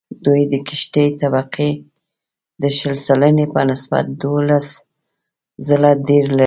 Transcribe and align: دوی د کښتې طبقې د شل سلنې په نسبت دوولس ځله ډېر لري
دوی 0.25 0.41
د 0.51 0.53
کښتې 0.67 1.05
طبقې 1.21 1.71
د 2.61 2.63
شل 2.77 2.95
سلنې 3.05 3.45
په 3.53 3.61
نسبت 3.69 4.05
دوولس 4.21 4.67
ځله 5.67 5.91
ډېر 6.07 6.25
لري 6.37 6.39